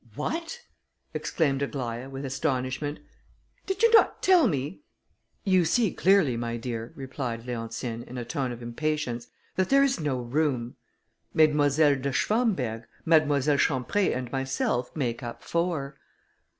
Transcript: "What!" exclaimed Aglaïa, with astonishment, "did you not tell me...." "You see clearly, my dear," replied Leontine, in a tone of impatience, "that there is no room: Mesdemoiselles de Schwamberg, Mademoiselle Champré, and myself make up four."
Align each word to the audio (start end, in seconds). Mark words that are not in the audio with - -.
"What!" 0.15 0.61
exclaimed 1.13 1.61
Aglaïa, 1.61 2.09
with 2.09 2.25
astonishment, 2.25 2.99
"did 3.67 3.83
you 3.83 3.91
not 3.93 4.23
tell 4.23 4.47
me...." 4.47 4.81
"You 5.43 5.63
see 5.63 5.93
clearly, 5.93 6.35
my 6.35 6.57
dear," 6.57 6.91
replied 6.95 7.45
Leontine, 7.45 8.01
in 8.01 8.17
a 8.17 8.25
tone 8.25 8.51
of 8.51 8.63
impatience, 8.63 9.27
"that 9.57 9.69
there 9.69 9.83
is 9.83 9.99
no 9.99 10.17
room: 10.19 10.75
Mesdemoiselles 11.35 12.01
de 12.01 12.11
Schwamberg, 12.11 12.85
Mademoiselle 13.05 13.57
Champré, 13.59 14.17
and 14.17 14.31
myself 14.31 14.89
make 14.95 15.21
up 15.21 15.43
four." 15.43 15.99